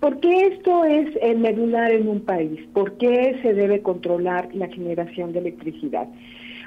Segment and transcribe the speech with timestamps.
[0.00, 2.60] ¿Por qué esto es medular en un país?
[2.72, 6.08] ¿Por qué se debe controlar la generación de electricidad?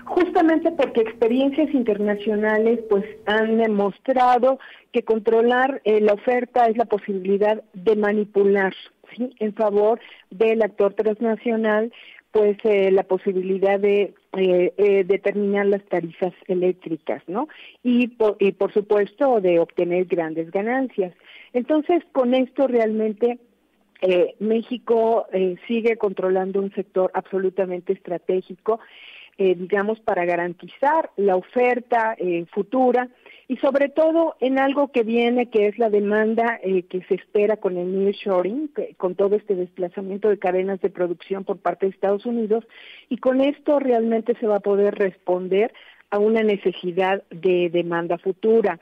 [0.06, 4.60] Justamente porque experiencias internacionales pues han demostrado
[4.92, 8.74] que controlar eh, la oferta es la posibilidad de manipular
[9.16, 9.34] ¿sí?
[9.40, 11.94] en favor del actor transnacional
[12.32, 17.48] pues eh, la posibilidad de eh, determinar las tarifas eléctricas, ¿no?
[17.84, 21.14] Y por, y por supuesto de obtener grandes ganancias.
[21.54, 23.40] Entonces, con esto realmente
[24.02, 28.80] eh, México eh, sigue controlando un sector absolutamente estratégico,
[29.38, 32.16] eh, digamos, para garantizar la oferta
[32.52, 33.10] futura
[33.52, 37.76] y sobre todo en algo que viene, que es la demanda que se espera con
[37.76, 42.64] el nearshoring, con todo este desplazamiento de cadenas de producción por parte de Estados Unidos,
[43.10, 45.74] y con esto realmente se va a poder responder
[46.12, 48.80] a una necesidad de demanda futura.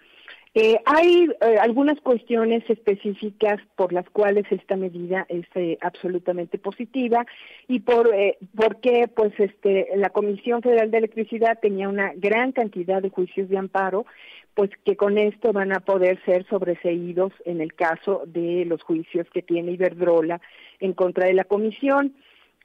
[0.56, 7.24] Eh, hay eh, algunas cuestiones específicas por las cuales esta medida es eh, absolutamente positiva
[7.68, 8.10] y por
[8.56, 13.60] porque pues este la Comisión Federal de Electricidad tenía una gran cantidad de juicios de
[13.60, 14.08] amparo
[14.56, 19.28] pues que con esto van a poder ser sobreseídos en el caso de los juicios
[19.32, 20.42] que tiene Iberdrola
[20.80, 22.16] en contra de la Comisión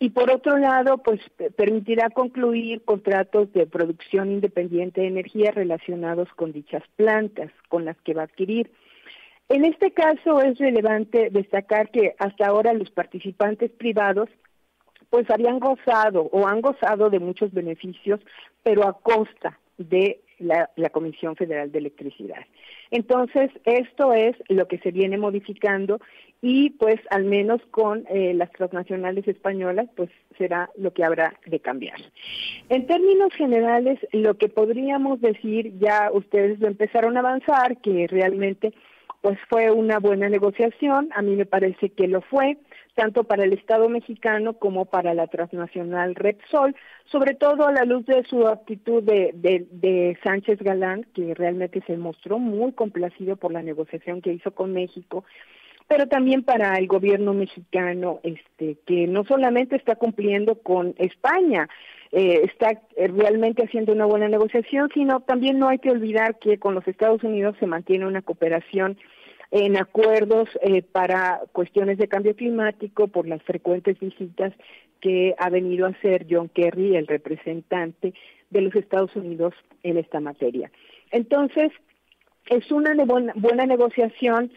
[0.01, 1.21] y por otro lado, pues
[1.57, 8.15] permitirá concluir contratos de producción independiente de energía relacionados con dichas plantas con las que
[8.15, 8.71] va a adquirir.
[9.49, 14.29] En este caso es relevante destacar que hasta ahora los participantes privados
[15.11, 18.19] pues habían gozado o han gozado de muchos beneficios,
[18.65, 22.45] pero a costa de la, Comisión Federal de Electricidad.
[22.91, 26.01] Entonces, esto es lo que se viene modificando
[26.41, 31.59] y pues al menos con eh, las transnacionales españolas pues será lo que habrá de
[31.61, 31.99] cambiar.
[32.69, 38.73] En términos generales, lo que podríamos decir, ya ustedes lo empezaron a avanzar, que realmente
[39.21, 42.59] pues fue una buena negociación, a mí me parece que lo fue,
[42.95, 46.77] tanto para el Estado mexicano como para la transnacional Repsol,
[47.07, 51.83] sobre todo a la luz de su actitud de, de, de, Sánchez Galán, que realmente
[51.87, 55.25] se mostró muy complacido por la negociación que hizo con México
[55.87, 61.69] pero también para el gobierno mexicano, este, que no solamente está cumpliendo con España,
[62.17, 66.59] eh, está eh, realmente haciendo una buena negociación, sino también no hay que olvidar que
[66.59, 68.97] con los Estados Unidos se mantiene una cooperación
[69.51, 74.53] en acuerdos eh, para cuestiones de cambio climático por las frecuentes visitas
[75.01, 78.15] que ha venido a hacer John Kerry, el representante
[78.49, 79.53] de los Estados Unidos
[79.83, 80.71] en esta materia.
[81.11, 81.73] Entonces,
[82.47, 84.53] es una buena, buena negociación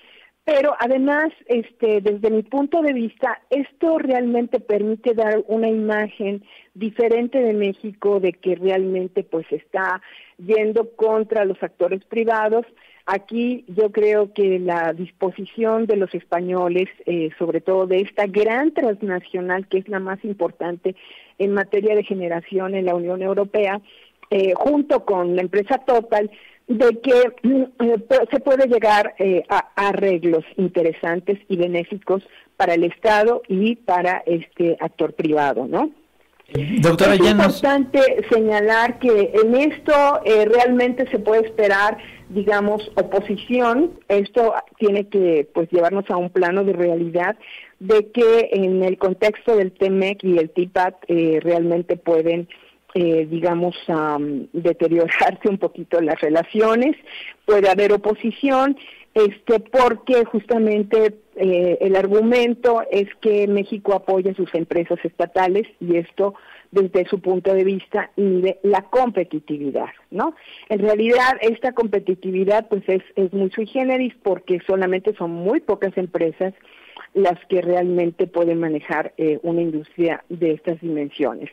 [0.48, 6.42] pero además, este, desde mi punto de vista, esto realmente permite dar una imagen
[6.74, 10.02] diferente de México, de que realmente pues está
[10.38, 12.66] yendo contra los actores privados.
[13.06, 18.74] Aquí yo creo que la disposición de los españoles, eh, sobre todo de esta gran
[18.74, 20.96] transnacional que es la más importante
[21.40, 23.82] en materia de generación en la Unión Europea,
[24.30, 26.32] eh, junto con la empresa Total,
[26.68, 32.24] de que mm, eh, se puede llegar eh, a, arreglos interesantes y benéficos
[32.58, 35.92] para el Estado y para este actor privado, ¿no?
[36.80, 38.00] Doctora, es importante
[38.32, 41.98] señalar que en esto eh, realmente se puede esperar,
[42.30, 44.00] digamos, oposición.
[44.08, 47.36] Esto tiene que pues llevarnos a un plano de realidad
[47.80, 52.48] de que en el contexto del TEMEC y el TIPAT eh, realmente pueden
[53.00, 53.76] eh, digamos,
[54.54, 56.96] deteriorarse un poquito las relaciones,
[57.46, 58.76] puede haber oposición,
[59.14, 66.34] este, porque justamente eh, el argumento es que México apoya sus empresas estatales y esto
[66.72, 70.34] desde su punto de vista de la competitividad, ¿no?
[70.68, 75.96] En realidad esta competitividad pues es, es muy sui generis porque solamente son muy pocas
[75.98, 76.56] empresas
[77.14, 81.50] las que realmente pueden manejar eh, una industria de estas dimensiones.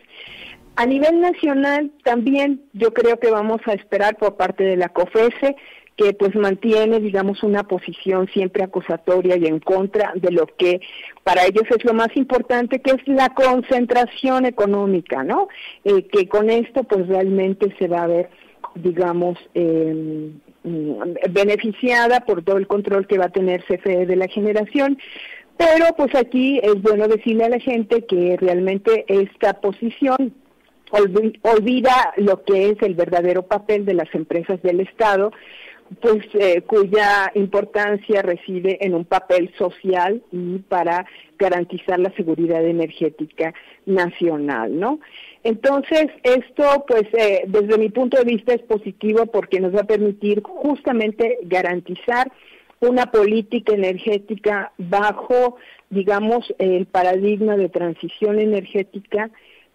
[0.76, 5.56] A nivel nacional también yo creo que vamos a esperar por parte de la COFESE
[5.96, 10.80] que pues mantiene, digamos, una posición siempre acusatoria y en contra de lo que
[11.22, 15.48] para ellos es lo más importante, que es la concentración económica, ¿no?
[15.84, 18.30] Eh, que con esto pues realmente se va a ver,
[18.74, 20.40] digamos, em,
[21.30, 24.98] beneficiada por todo el control que va a tener CFE de la generación.
[25.56, 30.34] Pero pues aquí es bueno decirle a la gente que realmente esta posición
[31.42, 35.32] olvida lo que es el verdadero papel de las empresas del Estado,
[36.00, 41.06] pues eh, cuya importancia reside en un papel social y para
[41.38, 43.52] garantizar la seguridad energética
[43.86, 45.00] nacional, ¿no?
[45.42, 49.86] Entonces, esto, pues, eh, desde mi punto de vista es positivo porque nos va a
[49.86, 52.32] permitir justamente garantizar
[52.80, 55.56] una política energética bajo,
[55.90, 59.30] digamos, el paradigma de transición energética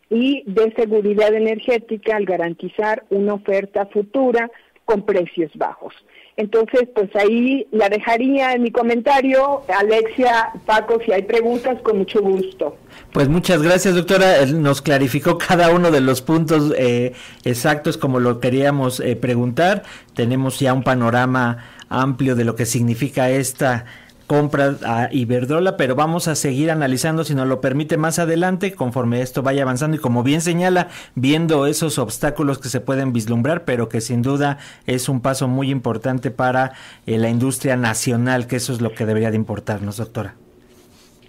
[0.10, 4.50] y de seguridad energética al garantizar una oferta futura
[4.86, 5.94] con precios bajos.
[6.40, 9.62] Entonces, pues ahí la dejaría en mi comentario.
[9.78, 12.78] Alexia, Paco, si hay preguntas, con mucho gusto.
[13.12, 14.46] Pues muchas gracias, doctora.
[14.46, 17.12] Nos clarificó cada uno de los puntos eh,
[17.44, 19.84] exactos como lo queríamos eh, preguntar.
[20.14, 21.58] Tenemos ya un panorama
[21.90, 23.84] amplio de lo que significa esta
[24.30, 29.24] compra a Iberdrola, pero vamos a seguir analizando si nos lo permite más adelante conforme
[29.24, 33.90] esto vaya avanzando y como bien señala, viendo esos obstáculos que se pueden vislumbrar, pero
[33.90, 36.74] que sin duda es un paso muy importante para
[37.08, 40.36] eh, la industria nacional, que eso es lo que debería de importarnos, doctora.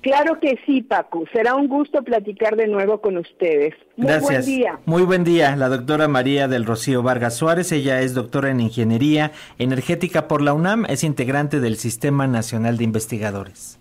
[0.01, 1.25] Claro que sí, Paco.
[1.33, 3.75] Será un gusto platicar de nuevo con ustedes.
[3.97, 4.31] Muy Gracias.
[4.31, 4.79] buen día.
[4.87, 5.57] Muy buen día.
[5.57, 10.55] La doctora María del Rocío Vargas Suárez, ella es doctora en Ingeniería Energética por la
[10.55, 13.80] UNAM, es integrante del Sistema Nacional de Investigadores.